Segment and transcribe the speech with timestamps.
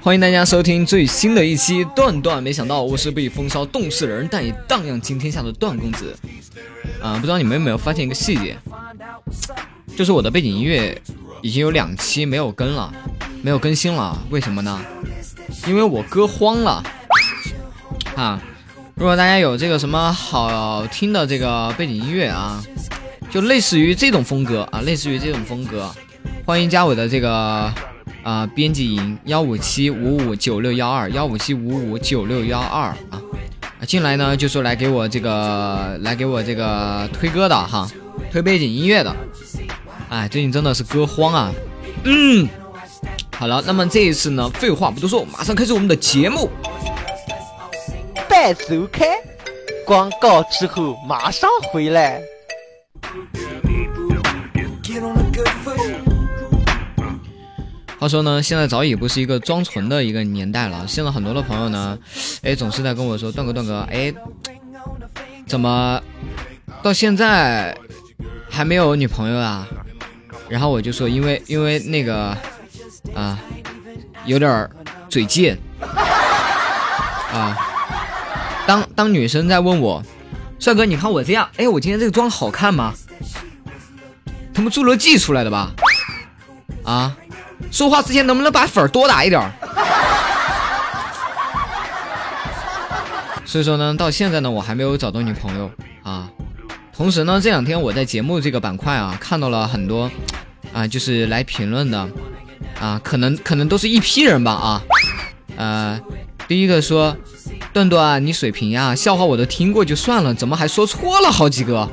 [0.00, 6.16] 欢迎大家收听最新的一期《段段没想到》，我是被风骚冻死人，但也荡漾惊天下的段公子。
[7.02, 8.56] 啊，不知道你们有没有发现一个细节，
[9.96, 10.96] 就是我的背景音乐
[11.42, 12.92] 已经有两期没有更了，
[13.42, 14.16] 没有更新了。
[14.30, 14.80] 为什么呢？
[15.66, 16.82] 因为我歌荒了。
[18.14, 18.40] 啊，
[18.94, 22.62] 如果大家有这个什么好听的这个背景音乐啊，
[23.30, 25.92] 就类似于这种风格啊，类似于这种风格。
[26.50, 27.72] 欢迎加我的这个
[28.24, 33.22] 啊编辑营幺五七五五九六幺二幺五七五五九六幺二啊
[33.86, 37.88] 进来呢就说来给我这个来给我这个推歌的哈，
[38.32, 39.14] 推背景音乐的，
[40.08, 41.52] 哎，最近真的是歌荒啊，
[42.02, 42.48] 嗯，
[43.38, 46.50] 好了，那么这一次呢，废话不多说，马上开始我们的节目。
[48.28, 49.06] 半周开，
[49.86, 52.20] 广告之后马上回来。
[58.00, 60.86] 话说呢，现在早已不是一个装纯的一个年代了。
[60.88, 61.98] 现在很多的朋友呢，
[62.40, 64.10] 哎，总是在跟我说：“段哥，段哥，哎，
[65.46, 66.00] 怎么
[66.82, 67.76] 到现在
[68.48, 69.68] 还没有女朋友啊？”
[70.48, 72.34] 然后我就说：“因为因为那个
[73.14, 73.38] 啊，
[74.24, 74.66] 有点
[75.10, 75.58] 嘴贱
[77.30, 77.54] 啊。
[78.66, 80.02] 当当女生在问我，
[80.58, 82.94] 帅哥，你看我这样，哎，我今天这个妆好看吗？
[84.54, 85.74] 他们侏罗纪出来的吧？
[86.82, 87.14] 啊？”
[87.70, 89.50] 说话之前能不能把粉儿多打一点儿？
[93.44, 95.70] 所以说呢，到现在呢，我还没有找到女朋友
[96.02, 96.30] 啊。
[96.96, 100.10] 同时呢，这两天我在节目这个板块啊，看到了很多
[100.72, 102.08] 啊，就是来评论的
[102.78, 104.82] 啊，可能可能都是一批人吧啊。
[105.56, 106.00] 呃，
[106.46, 107.16] 第一个说，
[107.72, 111.88] 段段你水平呀，笑话我都听过就算了，怎么还说错了好几个？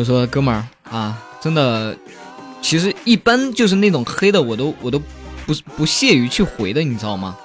[0.00, 1.94] 我说哥们儿啊，真的，
[2.62, 4.98] 其实一般就是那种黑的，我都我都
[5.44, 7.36] 不不屑于去回的，你知道吗？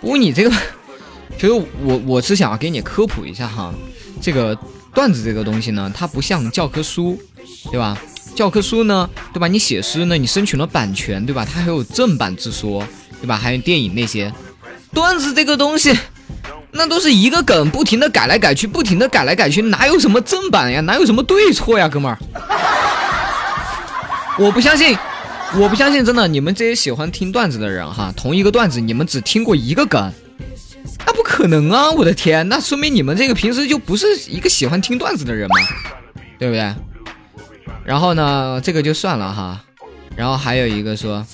[0.00, 0.50] 不过你这个，
[1.36, 3.74] 其实我我是想要给你科普一下哈，
[4.20, 4.56] 这个
[4.94, 7.20] 段子这个东西呢，它不像教科书，
[7.72, 8.00] 对吧？
[8.36, 9.48] 教科书呢，对吧？
[9.48, 11.44] 你写诗呢，你申请了版权，对吧？
[11.44, 12.86] 它还有正版之说，
[13.20, 13.36] 对吧？
[13.36, 14.32] 还有电影那些，
[14.94, 15.92] 段子这个东西。
[16.72, 20.80] 那都是一个梗，不停的改来改去，不停的改来改去，哪有什么正版呀？
[20.82, 22.18] 哪有什么对错呀，哥们儿？
[24.38, 24.94] 我不相信，
[25.54, 30.12] 我不相信，真的，你们这些喜欢听段子的人哈，同一个段子你们只听过一个梗，
[31.06, 31.90] 那不可能啊！
[31.92, 35.56] 我的天，那说明你们这个平时就不是一个喜欢听段子的人嘛，
[36.38, 36.74] 对不对？
[37.84, 39.60] 然后呢，这个就算了哈，
[40.14, 41.24] 然后还有一个说，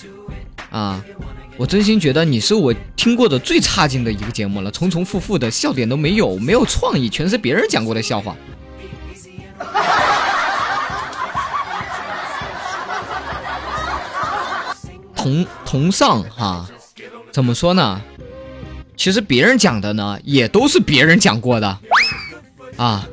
[0.69, 1.03] 啊。
[1.55, 8.35] 我真心觉得你是我听过的最差劲的一个节目了，重重复复的笑点都没有，没有创意，全是别人讲过的笑话。
[15.15, 16.67] 同同上哈，
[17.31, 18.01] 怎么说呢？
[18.97, 21.77] 其实别人讲的呢，也都是别人讲过的
[22.77, 23.07] 啊。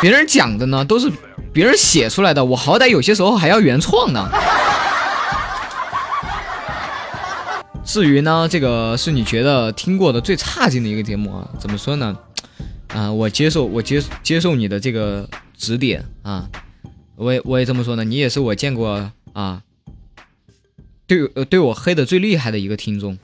[0.00, 1.10] 别人讲的呢，都是
[1.52, 4.28] 别人写出来的，我好歹有些时候还要原创呢。
[7.96, 11.48] 至于呢，这个是你觉得听过的最差劲的一个节目啊？
[11.58, 12.14] 怎么说呢？
[12.88, 15.26] 啊，我接受，我接接受你的这个
[15.56, 16.46] 指点啊。
[17.14, 19.62] 我也我也这么说呢，你也是我见过啊，
[21.06, 23.16] 对对我黑的最厉害的一个听众。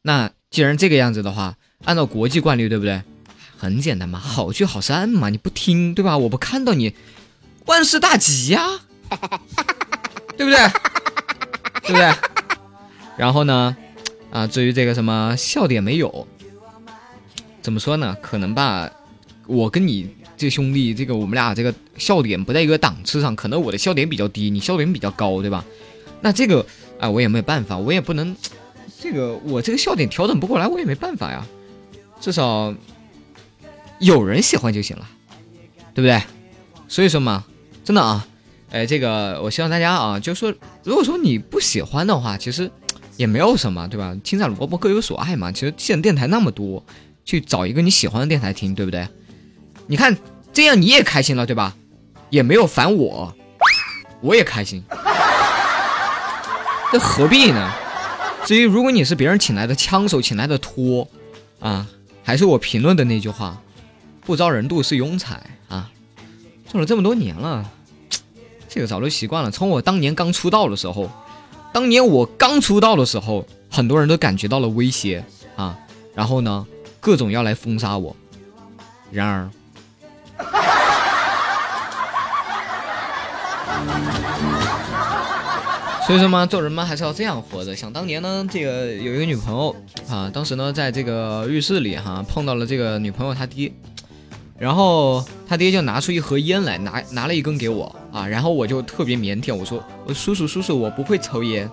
[0.00, 3.02] 那既然这个样子的话，按照国际惯例，对不对？
[3.58, 6.16] 很简单嘛，好聚好散嘛，你不听对吧？
[6.16, 6.94] 我不看到你，
[7.66, 8.80] 万事大吉呀，
[10.38, 10.56] 对不对？
[11.82, 12.10] 对不对？
[13.16, 13.76] 然后呢，
[14.30, 16.26] 啊，至于这个什么笑点没有，
[17.62, 18.16] 怎么说呢？
[18.20, 18.90] 可能吧，
[19.46, 25.64] 我跟你这兄弟，这个我们俩这个笑点不在一个档次上，可能我的笑点比较低，你笑点比较高，对吧？
[26.20, 26.64] 那这个
[27.00, 28.36] 啊，我也没有办法，我也不能，
[29.00, 31.46] 这个我这个笑点调整不过来，我也没办法呀。
[32.20, 32.74] 至少
[33.98, 35.08] 有人喜欢就行了，
[35.94, 36.22] 对不对？
[36.86, 37.46] 所以说嘛，
[37.82, 38.26] 真的啊，
[38.70, 40.52] 哎，这个我希望大家啊，就说
[40.84, 42.70] 如果说你不喜欢的话，其实。
[43.16, 44.16] 也没有什么，对吧？
[44.22, 45.50] 青菜萝卜各有所爱嘛。
[45.50, 46.84] 其实现在电台那么多，
[47.24, 49.06] 去找一个你喜欢的电台听，对不对？
[49.86, 50.16] 你看
[50.52, 51.74] 这样你也开心了，对吧？
[52.30, 53.34] 也没有烦我，
[54.20, 54.82] 我也开心。
[56.92, 57.72] 这何必呢？
[58.44, 61.08] 至于如果你是别人请来的枪手，请来的托，
[61.60, 61.86] 啊，
[62.22, 63.60] 还是我评论的那句话，
[64.24, 65.90] 不招人妒是庸才啊。
[66.68, 67.70] 做了这么多年了，
[68.68, 69.50] 这个早就习惯了。
[69.50, 71.10] 从我当年刚出道的时候，
[71.76, 75.22] 当年我刚出道的时候，很多人都感觉到了威胁
[75.56, 75.78] 啊，
[76.14, 76.66] 然后呢，
[77.00, 78.16] 各种要来封杀我。
[79.10, 79.50] 然而。
[86.06, 87.76] 所以说嘛，做人嘛还是要这样活着。
[87.76, 89.76] 想当年呢，这个有一个女朋友
[90.08, 93.70] 啊，当时呢在这个浴室里哈碰到了这个女朋友她爹，
[94.58, 101.70] 然后他爹就拿出一盒烟来，拿拿了一根给我啊，然后我就特别腼腆，我说我叔叔叔叔我不会抽烟，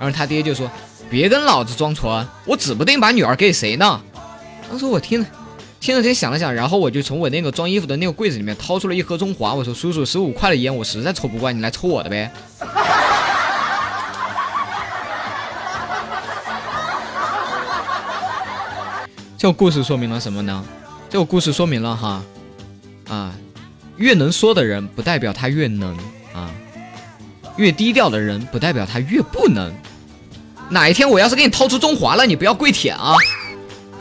[0.00, 0.70] 然后他爹就说
[1.10, 4.00] 别跟老子装纯，我指不定把女儿给谁呢。
[4.70, 5.26] 当时我听了
[5.78, 12.30] 听了听想了想，然后我就从我那个装衣服的那个柜子里面掏出了一盒中华，我说叔叔十五块的烟我实在抽不惯，你来抽我的呗。
[19.36, 20.64] 这故事说明了什么呢？
[21.12, 22.22] 这个故事说明了哈，
[23.06, 23.34] 啊，
[23.98, 25.94] 越能说的人不代表他越能
[26.32, 26.50] 啊，
[27.58, 29.70] 越低调的人不代表他越不能。
[30.70, 33.14] 哪一天我要是给你掏出中华了，你不要跪舔啊！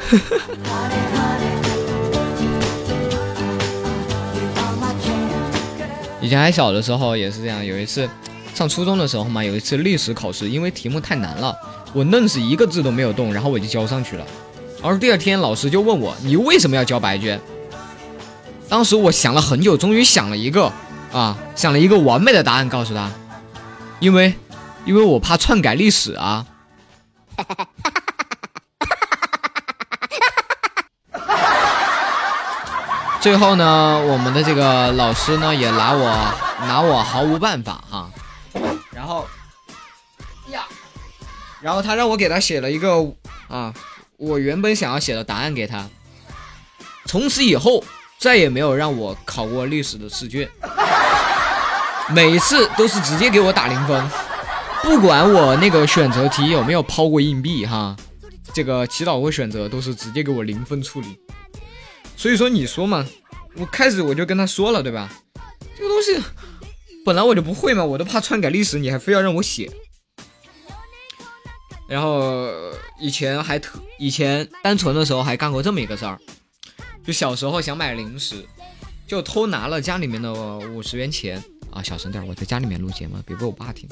[6.22, 8.10] 以前还小的时候也是这样，有一次
[8.56, 11.54] 上初中的时候嘛，有一次历史考试，因为题目太难了，
[11.92, 14.25] 我愣是一个字都没有动，然后我就交上去了。
[14.83, 17.39] 而第二天，老师就问我：“你为什么要交白卷？”
[18.68, 20.72] 当时我想了很久，终于想了一个
[21.13, 23.12] 啊，想了一个完美的答案，告诉他
[24.01, 24.33] ：“因为，
[24.86, 26.45] 因为我怕篡改历史啊。
[33.22, 38.10] ”最后呢，我们的这个老师呢，也拿我拿我毫无办法哈。
[38.92, 39.27] 然后
[40.51, 40.63] 呀，
[41.62, 42.95] 然后他让我给他写了一个
[43.48, 43.72] 啊。
[44.22, 45.90] 我原本想要写的答案给他，
[47.08, 47.84] 从此以后
[48.20, 50.48] 再也没有让我考过历史的试卷，
[52.14, 54.08] 每次都是直接给我打零分，
[54.84, 57.98] 不管我那个选择题有没有抛过硬币哈，
[58.54, 61.18] 这个祈祷或选择都是直接给我零分处理。
[62.16, 63.04] 所以说你说嘛，
[63.56, 65.10] 我开始我就跟他说了对吧？
[65.76, 66.24] 这个东西
[67.04, 69.72] 本来我就不会嘛，我都怕篡改历史，你还非要让我写。
[71.92, 72.48] 然后
[72.98, 76.18] 以前还特以前单纯的时候还干过这么一个事儿，
[77.06, 78.46] 就小时候想买零食，
[79.06, 80.32] 就偷拿了家里面的
[80.70, 83.90] 五十元钱啊，小声点，我在家里面录节目，别被我爸听。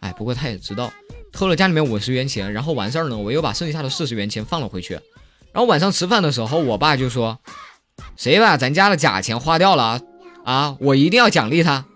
[0.00, 0.92] 哎，不过他也知道
[1.32, 4.92] 偷了家里面五十元钱，然后完事儿呢，我又把剩下的四十元钱放了回去。
[4.92, 7.40] 然后晚上吃饭的时候，我爸就说
[8.14, 10.02] ：“谁把咱家的假钱花掉了
[10.44, 10.76] 啊？
[10.80, 11.86] 我一定要奖励他。”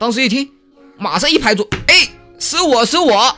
[0.00, 0.50] 当时一听，
[0.96, 2.08] 马上一拍桌：“哎，
[2.38, 3.36] 是我是我。”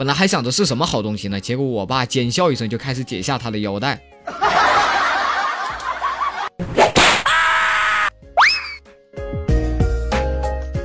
[0.00, 4.00] 本来还想着是什么好东西呢，结果我爸尖笑一声就开始解下他的腰带。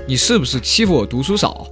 [0.05, 1.65] 你是不是欺负我读书少？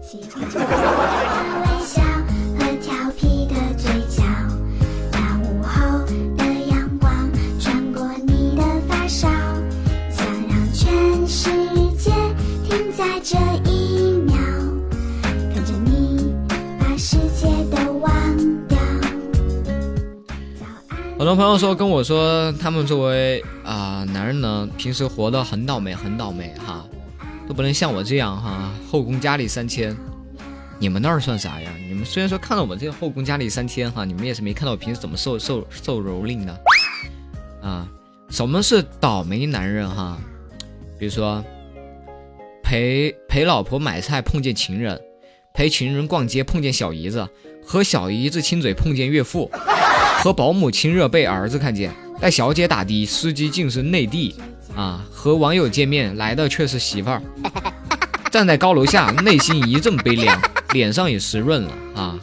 [21.35, 26.85] 朋友说跟我说，他们作为啊男人呢，平时活得很倒霉，很倒霉哈，
[27.47, 29.95] 都不能像我这样哈，后宫佳丽三千。
[30.80, 31.71] 你们那儿算啥呀？
[31.87, 36.59] 你们虽然说看到我这个后宫佳丽三千哈，你们也是没看到我平时怎么受受受蹂躏的
[37.61, 37.87] 啊。
[38.30, 40.18] 什么是倒霉男人哈？
[40.99, 41.44] 比如说
[42.63, 44.99] 陪陪老婆买菜碰见情人，
[45.54, 47.28] 陪情人逛街碰见小姨子，
[47.66, 49.49] 和小姨子亲嘴碰见岳父。
[50.23, 54.33] 和保姆亲热被儿子看见，带小姐打的司机竟是内地
[54.73, 55.03] 啊！
[55.11, 57.21] 和网友见面来的却是媳妇儿，
[58.31, 62.18] 站在高楼下，内心一阵悲凉，脸上也湿润了啊！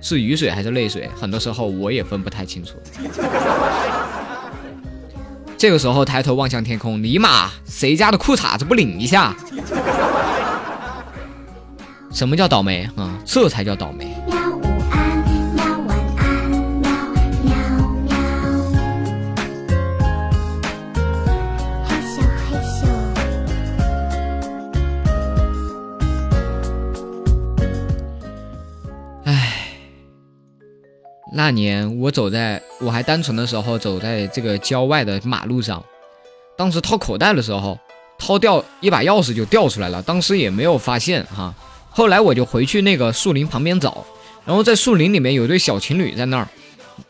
[0.00, 1.10] 是雨水还是泪水？
[1.20, 2.76] 很多时候我也分不太清楚。
[5.58, 9.34] 这个时候抬头望向天空，尼玛，谁家的裤衩子不领一下？
[12.12, 13.18] 什么叫倒霉啊？
[13.26, 14.14] 这才叫倒霉。
[31.34, 35.82] 那年我走在我还单纯的时候，走在这个郊外的马路上，
[36.56, 37.78] 当时掏口袋的时候，
[38.18, 41.54] 掏掉一把钥匙就掉出来了，当时也没有发现哈。
[41.90, 44.04] 后来我就回去那个树林旁边找，
[44.44, 46.48] 然后在树林里面有对小情侣在那儿，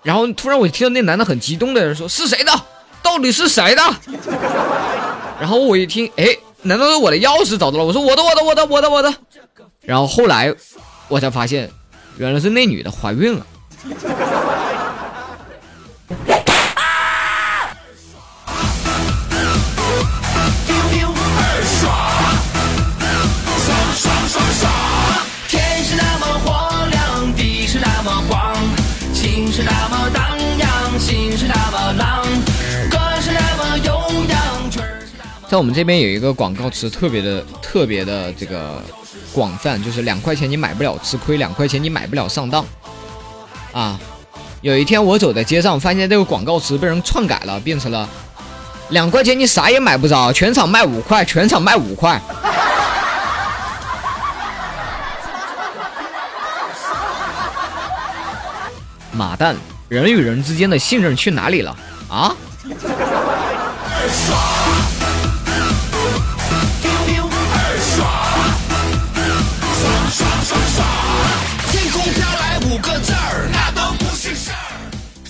[0.02, 2.52] 然后突然我听到那男的很激动的说：“是谁的？
[3.02, 3.82] 到底是谁的？”
[5.40, 6.24] 然后我一听，哎，
[6.62, 7.84] 难道是我的钥匙找到了？
[7.84, 9.14] 我说我的，我的，我的，我的，我的。
[9.80, 10.54] 然后后来
[11.08, 11.68] 我才发现，
[12.18, 13.46] 原来是那女的怀孕了。
[35.48, 38.82] 在我们这边有一个广告词，特别的特别的这个
[39.34, 42.64] 广泛，就是两块钱你买不了吃亏，两块钱你买不了上当。
[43.72, 43.98] 啊，
[44.60, 48.08] 有一天我走在街上，发现这个广告词被人篡改了，变成了
[48.90, 52.20] 两块钱你啥也买不着，全场卖五块，全场卖五块。
[59.12, 59.56] 马蛋，
[59.88, 61.74] 人与人之间的信任去哪里了
[62.08, 62.34] 啊？
[71.70, 73.12] 天空飘来五个字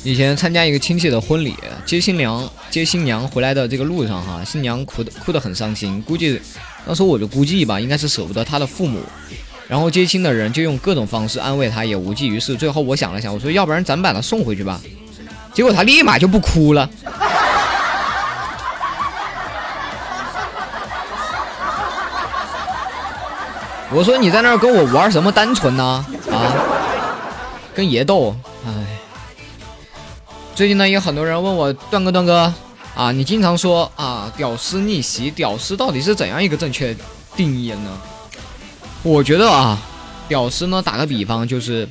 [0.04, 1.54] 以前参加一个亲戚的婚礼，
[1.86, 6.42] 接新娘接新娘回来的这个路上，哈，新娘哭的哭得很伤心，估计
[6.84, 9.00] 当时我就估计吧，应该是舍不得她的父母，
[9.68, 12.56] 然后接亲的人就用各种方式安慰她，也无济于事。
[12.56, 14.80] 最后我想了想，我说要不然咱把她送回去吧，
[15.54, 16.90] 结果她立马就不哭了。
[23.94, 26.04] 我说你在那儿跟我玩什么单纯呢？
[26.28, 26.52] 啊，
[27.72, 28.34] 跟爷斗，
[28.66, 28.91] 哎。
[30.54, 32.52] 最近呢，有很多人问我段哥，段哥
[32.94, 36.94] 啊，你经常说啊，屌丝逆袭，屌丝到底是怎样一个正确
[37.34, 37.98] 定义呢？
[39.02, 39.78] 我觉得啊，
[40.28, 41.88] 屌丝呢，打个比方就是，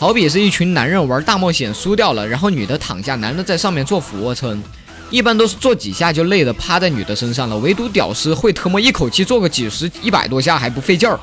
[0.00, 4.60] 好比是一群男人玩大冒险输掉了，然后女的躺下，男的在上面做俯卧撑，
[5.08, 11.18] 一般都是做几下就累的趴在女的身上了，唯独屌丝会特么一口气做个几十、一百多下还不费劲儿。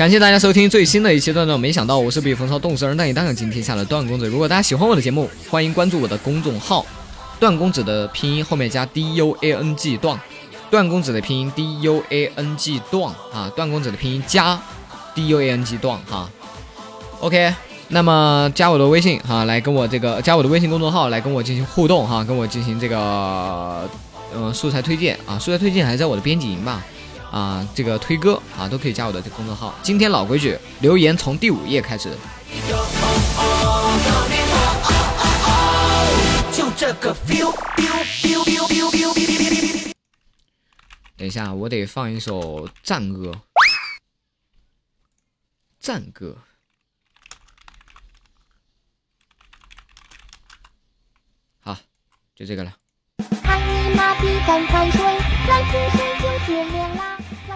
[0.00, 4.26] 感谢大家收听最新的一期段段，没想到我是比风骚动死人，但也当然今天下了段公子。
[4.26, 6.86] 如果大家喜欢我的节目，欢迎关注我的公众号
[7.38, 10.18] “段公子”的拼音后面加 D U A N G 段，
[10.70, 14.58] 段公子的拼音 D U A N G 段啊，段公子的拼音加
[15.14, 16.30] D U A N G 段哈。
[17.20, 17.52] OK，
[17.88, 23.86] 那么加我的微信哈，来跟我这个加我的微信公众号来跟我进行互动哈，跟我进行这个
[24.34, 26.82] 嗯素材推荐啊，素材推荐还是在我的编辑营吧。
[27.30, 29.74] 啊，这个推歌啊，都可以加我的这公众号。
[29.82, 32.10] 今天老规矩，留言从第五页开始。
[36.52, 37.54] 就这个 feel。
[41.16, 43.42] 等一下，我得放一首战歌。
[45.78, 46.36] 战歌。
[51.60, 51.76] 好，
[52.34, 52.79] 就这个了。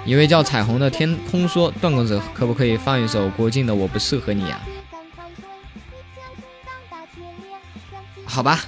[0.06, 4.60] 一位叫彩虹的天空说：“段公子，可不可以放一首郭靖的《我不适合你》啊？”
[8.26, 8.60] 好吧，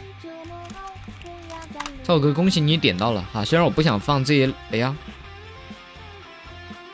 [2.02, 3.44] 这首歌恭喜你点到了哈。
[3.44, 4.96] 虽然我不想放这一，哎呀，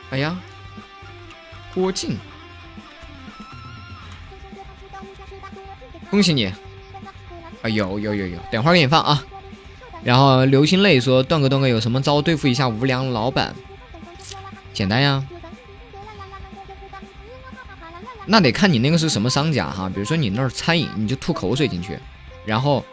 [0.09, 0.35] 哎呀，
[1.73, 2.17] 郭靖，
[6.09, 6.47] 恭喜你！
[7.61, 9.23] 啊，有有有有，等会儿给你放啊。
[10.03, 13.55] 然后流星泪说：“段哥，段哥有什么招对付一下无良老板？”
[14.73, 15.23] 简单呀，
[18.25, 19.87] 那得看你那个是什么商家哈。
[19.87, 21.97] 比如说你那儿餐饮，你就吐口水进去，
[22.43, 22.83] 然后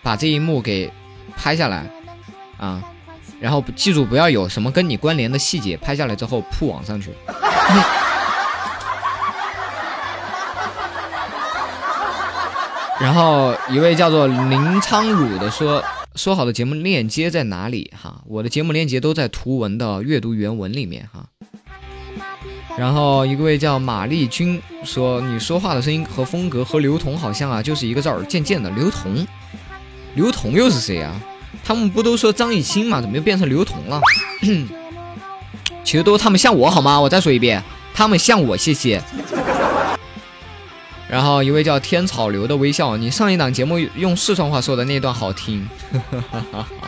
[0.00, 0.92] 把这一幕给
[1.36, 1.90] 拍下来
[2.56, 2.80] 啊，
[3.40, 7.10] 然后记住不要有什么跟你关联的细节，拍下来之后铺网上去。
[13.00, 15.82] 然后一位叫做林昌汝的说。
[16.14, 17.90] 说好的节目链接在哪里？
[18.00, 21.26] 哈，我的节目链接都在图文的阅读原文里面哈。
[22.78, 29.26] 然后一位叫马丽君说：“你说话的声音和风格和刘同好像啊，就是一个字儿，渐渐的。”刘同，
[30.14, 31.20] 刘同又是谁啊？
[31.64, 33.00] 他们不都说张艺兴吗？
[33.00, 34.00] 怎么又变成刘同了？
[35.82, 37.00] 其实都他们像我好吗？
[37.00, 39.02] 我再说一遍，他们像我，谢谢。
[41.14, 45.64] 然后一位叫天草流的微笑，你上一档节目用四川话说的那段好听。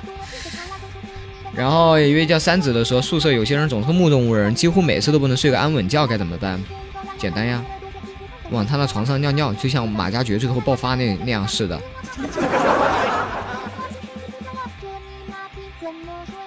[1.54, 6.60] 然后一位叫三子的说，宿舍有些人总是目中无人，几乎每次都不能睡个安稳觉，该怎么办？
[7.16, 7.62] 简单呀，
[8.50, 11.80] 往他的床上尿尿，就像马加爵最后爆发那那样似的。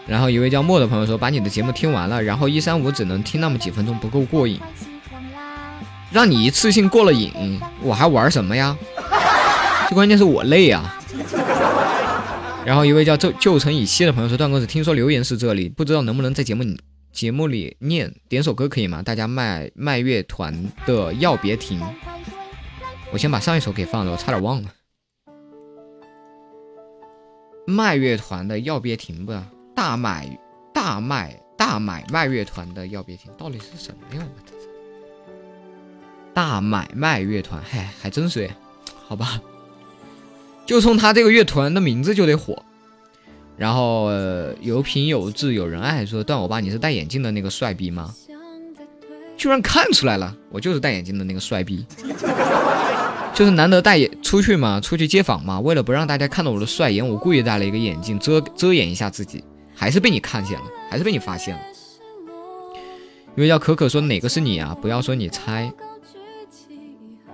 [0.05, 4.59] 然后一位叫莫的朋友说：“把你的节目听完了，然后一三五只能听那么几分钟，不够过瘾。
[6.11, 8.77] 让你一次性过了瘾，我还玩什么呀？
[9.87, 10.95] 最关键是我累啊。”
[12.65, 16.79] 然后一位叫旧旧城以西的朋友说：“段公子，听说留言是这里，不知道能不能在节目里
[17.11, 19.01] 节目里念点首歌可以吗？
[19.01, 20.53] 大家麦麦乐团
[20.85, 21.81] 的要别停。
[23.11, 24.69] 我先把上一首给放了，我差点忘了。
[27.65, 30.37] 麦乐团的要别停吧。”大买
[30.73, 34.21] 大卖大买卖乐团的要别停，到底是什么呀？
[34.21, 34.53] 我操！
[36.39, 38.49] 大买卖乐团，嗨，还真是，
[39.05, 39.41] 好吧，
[40.65, 42.63] 就冲他这个乐团的名字就得火。
[43.57, 44.09] 然后
[44.61, 48.15] 有品有志有人爱，说段欧巴，你是戴眼镜的那个帅逼吗？
[49.35, 51.85] 居然看出来了，我就是戴眼镜的那个帅逼，
[53.35, 59.43] 就是难得戴眼出去嘛，出去接访嘛，为了不让大家看到我的帅颜，我故意戴了一个眼镜遮遮掩一下自己。
[59.75, 61.61] 还是被你看见了，还是被你发现了。
[63.35, 64.73] 因为叫可可说哪个是你啊？
[64.81, 65.69] 不要说你猜，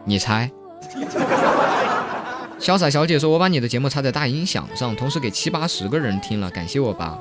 [0.05, 0.49] 你猜。
[2.57, 7.19] 潇洒小姐说：“我把你的节目插在大音响上，同时给七八十个人听了，感谢我吧。”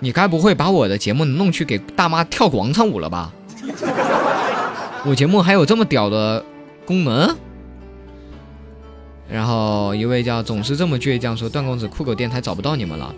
[0.00, 3.32] 你该不会把我的节目弄去给大妈跳广场舞了吧？
[5.06, 6.44] 我节目还有这么屌的
[6.84, 7.34] 功能？
[9.26, 13.14] 然后一位叫总是这么倔强说段公子酷狗电台找不到你们了，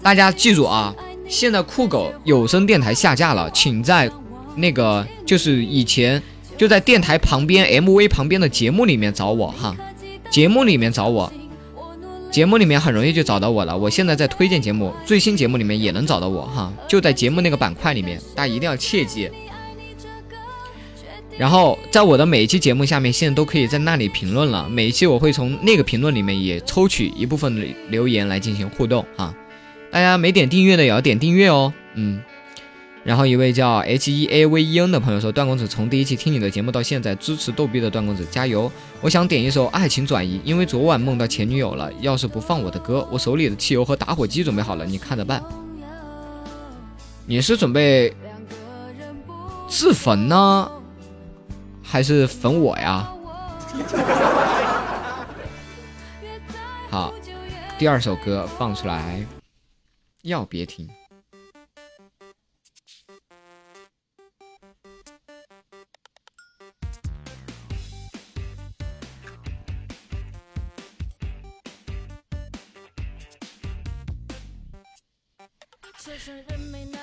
[0.00, 0.94] 大家记住啊，
[1.28, 4.08] 现在酷狗有声电台下架了，请在
[4.56, 6.22] 那个就是以前
[6.56, 9.76] 就在电台旁边 MV 旁边的节目里面找我哈，
[10.30, 11.32] 节目里面找我，
[12.30, 13.76] 节目里面很容易就找到我了。
[13.76, 19.28] 我现在在推荐节目，最新节目里面也能找到我哈，就在节目那个板块里面，大家一定要切记。
[21.38, 24.68] 然后，在我的每一期节目下面，现在都可以在那里评论了。
[24.68, 29.34] 每一期我会从那个评论里面也抽取一部分留言来进行互动哈。
[29.90, 31.72] 大家没点订阅的也要点订阅哦。
[31.94, 32.20] 嗯。
[33.04, 38.70] 然后一位叫 H E A V E N 的朋友说：“段公子从第一期听你的节目到现在，支持逗逼的段公子加油！
[39.00, 41.92] 我想点一首《爱情转移》，因为昨晚梦到前女友了。
[42.00, 45.42] 要是不放我的歌，我手里的汽油和打火机准备好了，你看着办。
[47.26, 48.14] 你是准备
[49.68, 50.70] 自焚呢？”
[51.82, 53.12] 还是粉我呀？
[56.88, 57.12] 好，
[57.78, 59.26] 第二首歌放出来，
[60.22, 60.88] 要别停。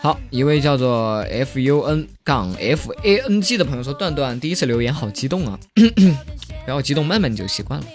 [0.09, 5.59] 好，一位叫做 F U N 杠 F A N G 的朋友说：“段段第一次留言好激动啊，
[6.65, 7.85] 不要激动，慢慢就习惯了。”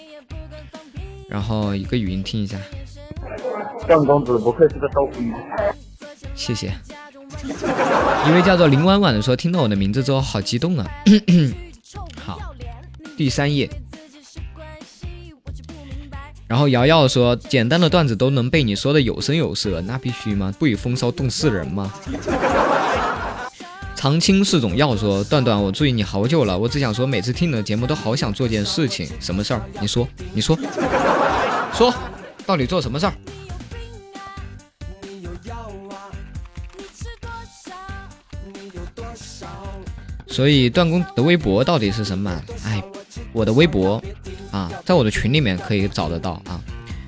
[1.28, 2.56] 然后一个语音听一下。
[3.88, 5.32] 段公子不愧是个逗逼，
[6.36, 6.72] 谢谢。
[8.28, 10.88] 一位叫做林婉婉的说：“听到我的名字之后好激动啊。
[12.24, 12.54] ”好，
[13.16, 13.68] 第三页。
[16.46, 20.52] 然后瑶瑶说：“简单的段子都能被你说的有声有色，那必须吗？
[20.58, 21.92] 不以风骚动世人吗？”
[23.96, 29.62] 长青是种药说：“段段，我注意你好久了，我只想说，每次听你的节目都好想做件事情，什么事儿？
[29.80, 30.54] 你说，你说，
[31.72, 31.94] 说，
[32.44, 33.14] 到底做什么事儿？”
[40.26, 42.42] 所以段公子的微博到底是什么？
[42.66, 42.82] 哎，
[43.32, 44.02] 我的微博。
[44.84, 46.60] 啊，在我的群里面可以找得到啊。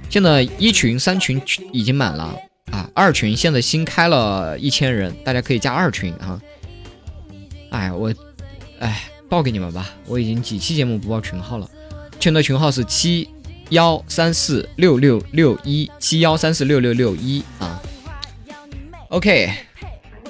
[0.08, 1.40] 现在一群、三群
[1.72, 2.34] 已经满了
[2.70, 6.40] 啊，二群现在新开了一千人，大家可以加二群啊。
[7.70, 8.12] 哎，我，
[8.78, 11.68] 哎，报给你们吧，我已经几期节目不报群号了，
[12.18, 13.28] 群的群号是七
[13.70, 17.82] 幺三四六六六一七幺三四六六六一啊。
[19.08, 19.52] OK，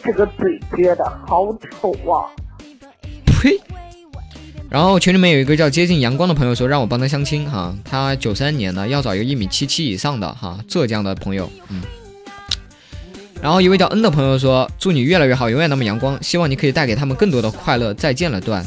[0.02, 2.32] 这个嘴撅的好丑啊！
[3.26, 3.60] 呸。
[4.68, 11.82] 然后群里面有一个叫接近阳光的朋友说让我帮他相亲哈，他九三年的，要找一个一米七七以上的哈，浙江的朋友，嗯。
[13.40, 17.94] 然后一位叫恩的朋友说祝你越来越好，永远那么阳光，希望你可以带给他们更多的快乐。
[17.94, 18.66] 再见了段，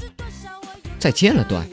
[0.98, 1.68] 再见了段。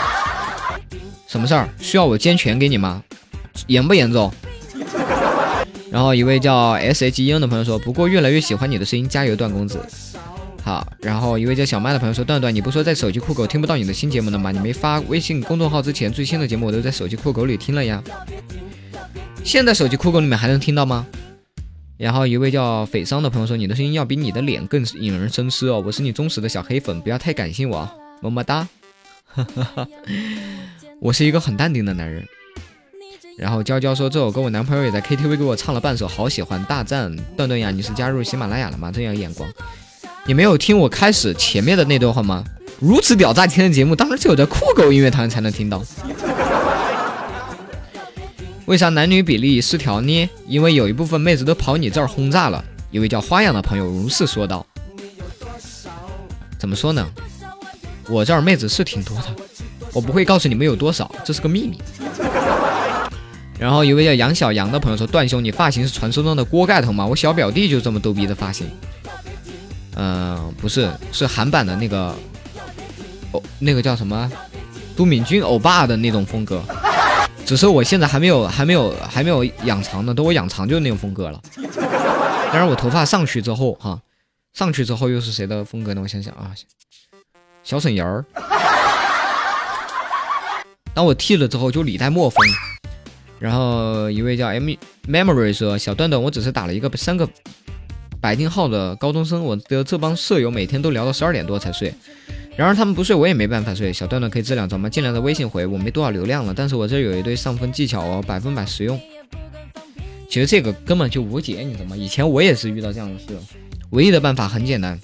[1.28, 1.68] 什么事儿？
[1.78, 3.02] 需要我煎拳给你吗？
[3.66, 4.32] 严不严重？
[5.92, 9.78] 然后一位叫 S H E N 的朋友说不过越来越喜欢你的声音，加油段公子。
[10.70, 14.52] 好，然后一位叫小麦的朋友说：“段段，你不说在手机酷狗听不到你的新节目的吗？
[14.52, 18.00] 你没发微信公众号之前，最新的节目我都在手机酷狗里听了呀。
[19.42, 21.04] 现在手机酷狗里面还能听到吗？
[21.98, 27.90] 然后一位叫匪商的朋友说：“你的声音要比你的脸更引人深思哦，我是你忠实的小黑粉，不要太感性我，
[28.22, 28.68] 么么哒。
[31.02, 32.24] 我是一个很淡定的男人。”
[33.36, 37.12] 然后娇娇说：“这首歌我男朋友也在 KTV 给我唱了半首，好喜欢，大赞！
[37.36, 38.92] 段段呀，你是加入喜马拉雅了吗？
[38.92, 39.50] 真有眼光。
[40.30, 42.44] 你没有听我开始前面的那段话吗？
[42.78, 45.82] 如此屌炸天的节目，当然只有在酷狗音乐堂才能听到。”
[48.66, 50.30] 为啥男女比例失调呢？
[50.46, 52.64] 因为有一部分妹子都跑你这儿轰炸了。
[52.92, 54.64] 一位叫花样的朋友如是说道。
[56.60, 57.04] 怎么说呢？
[58.08, 59.34] 我这儿妹子是挺多的，
[59.92, 61.80] 我不会告诉你们有多少，这是个秘密。
[63.58, 67.04] 然后一位叫杨小杨的朋友说：“段兄，你发型是传说中的锅盖头吗？
[67.04, 68.70] 我小表弟就这么逗逼的发型。”
[69.96, 72.14] 嗯，不是，是韩版的那个，
[73.32, 74.30] 哦，那个叫什么？
[74.96, 76.62] 都敏俊欧巴的那种风格。
[77.46, 81.40] 只是我现在还没有还没有还没有养长呢，等我养长就是那种风格了。
[81.56, 84.00] 当然我头发上去之后哈，
[84.52, 86.00] 上去之后又是谁的风格呢？
[86.02, 86.52] 我想想啊，
[87.64, 88.24] 小沈阳儿。
[90.92, 92.38] 当我剃了之后就李代沫风。
[93.38, 94.68] 然后一位叫 M
[95.08, 97.26] Memory 说：“小段段，我只是打了一个三个
[98.20, 101.92] 百定号的高中生，我的这帮舍友每天都聊到十二点多才睡。”
[102.56, 103.90] 然而他们不睡，我也没办法睡。
[103.90, 104.88] 小段段可以质量找吗？
[104.88, 109.00] 尽量在微信回，我没多少流量了，但是我这有一堆上分技巧哦，百分百实用。
[110.28, 111.96] 其实这个根本就无解，你知道吗？
[111.96, 113.26] 以前我也是遇到这样的事，
[113.90, 114.98] 唯一的办法很简单，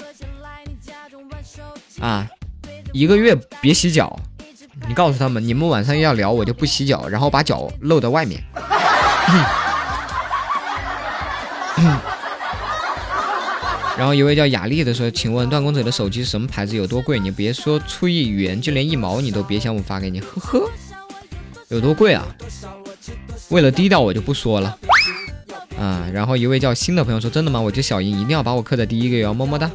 [1.99, 2.29] 啊，
[2.93, 4.19] 一个月别洗脚。
[4.87, 8.43] 你告诉他们，你们晚上要聊，我就不洗脚，然后把脚露在外面。
[13.97, 16.77] 然后一位叫雅丽的说：“请问段公子的手机是什么牌子？
[16.77, 17.19] 有多贵？
[17.19, 20.21] 你别说出一元，就连一毛你都别想我发给你。
[20.21, 20.71] 呵呵，
[21.69, 22.27] 有多贵啊？
[23.49, 24.79] 为了低调，我就不说了。
[25.79, 27.59] 啊，然后一位叫新的朋友说：真的吗？
[27.59, 29.71] 我就小英一定要把我刻在第一个哟，么么哒。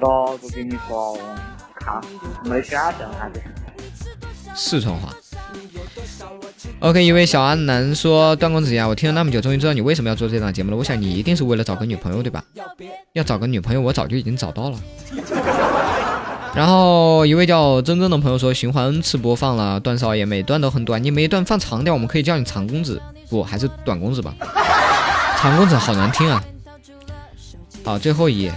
[0.00, 1.16] 早就跟你说，
[1.74, 2.00] 看
[2.44, 3.42] 没选择还是
[4.54, 5.14] 四川话。
[6.86, 10.76] OK，一位小阿南说：“段公子呀，我听了那么久，终于知道你为什么要做这档节目了。
[10.76, 12.44] 我想你一定是为了找个女朋友，对吧？
[13.12, 14.78] 要找个女朋友，我早就已经找到了。”
[16.54, 24.32] 然后一位叫真真的朋友说：“循环 N 次播放了，段少爷每段都很短，你每一段放长点，我们可以叫你长公子，不，还是短公子吧？
[25.40, 26.44] 长公子好难听啊。”
[27.82, 28.52] 好，最后一页，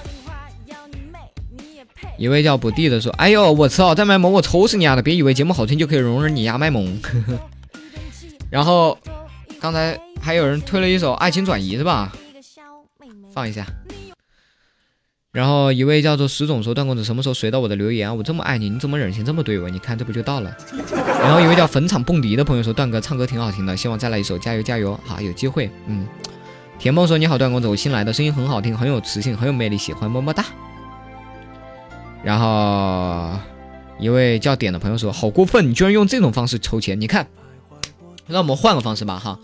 [2.16, 5.02] 一位叫不地的说：“哎呦，我操，在卖萌，我抽死你丫的！
[5.02, 7.40] 别以为节目好听就可以容忍你丫卖萌。”呵呵
[8.50, 8.98] 然后，
[9.62, 12.12] 刚才还有人推了一首《爱情转移》是吧？
[13.32, 13.66] 放一下。
[15.32, 18.14] 然后一位叫做石总说：“段公子什么时候随到我的留言啊？
[18.14, 19.70] 我这么爱你，你怎么忍心这么对我？
[19.70, 20.52] 你看这不就到了？”
[21.22, 25.00] 然后一位叫坟场蹦迪的朋友说：“段哥唱歌挺好听的，希望再来一首，加油加油！
[25.06, 26.08] 好，有机会。”嗯。
[26.80, 30.44] 田梦说：“你好，段公子，我新来的，声音很好听，很有磁性，很有魅力，喜欢，么么哒。”
[32.24, 33.40] 然后
[34.00, 37.28] 一位叫点的朋友说：“好过分，你居然用这种方式抽钱，你看。”
[38.30, 39.40] 那我们换个方式吧，哈，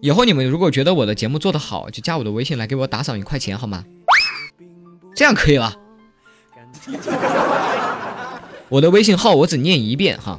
[0.00, 3.84] 以后你们如果觉得我的节目做得好，就加我的微信来给我打赏一块钱，好吗？
[5.14, 5.74] 这样可以吧。
[8.68, 10.38] 我的微信号我只念一遍哈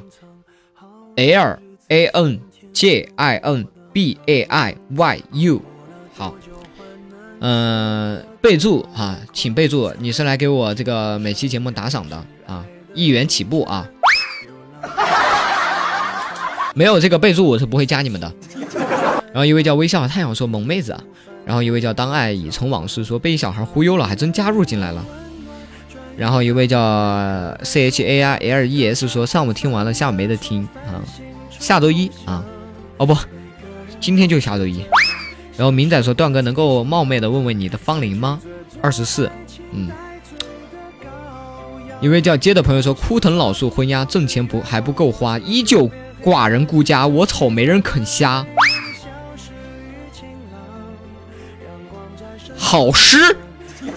[1.16, 1.60] ，L
[1.90, 2.40] A N
[2.72, 5.62] J I N B A I Y U，
[6.16, 6.36] 好，
[7.42, 13.90] 嗯，备注哈，请备注你是来给我这个每期节目打赏的啊，一元起步啊。
[16.74, 18.32] 没有这个备注，我是不会加你们的。
[19.32, 20.96] 然后一位叫微笑太阳说萌妹子，
[21.46, 25.06] 然后一位叫当爱已成往事说被一小孩忽悠了，还真加入进来了。
[26.18, 31.00] 然后一位叫 C H A I L E S 说上午听完了，下午没得听啊，
[31.50, 32.44] 下周一啊，
[32.98, 33.16] 哦不，
[34.00, 34.84] 今天就下周一。
[35.56, 38.40] 然后明仔说段哥能够冒昧的问问你的芳龄吗？
[38.82, 39.30] 二十四，
[39.72, 39.90] 嗯。
[42.02, 45.90] 一位叫接的朋友说枯藤老树昏鸦，挣钱不还不够花，依旧。
[46.24, 48.46] 寡人孤家，我丑没人肯瞎。
[52.58, 53.38] 好诗。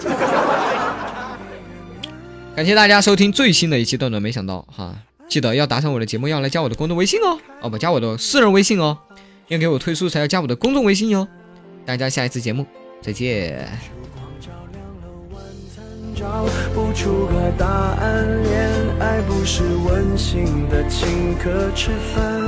[2.55, 4.95] 感谢大家收听最新的一期段段，没想到哈，
[5.27, 8.97] 记得要打赏我的节目，要来加我的公众微信哦，哦不加我的私人微信哦，
[9.47, 11.27] 要给我推素材要加我的公众微信哟。
[11.85, 12.65] 大家下一次节目
[13.01, 13.67] 再见。
[16.73, 22.39] 不出个答案，恋爱不是温馨的请客吃饭。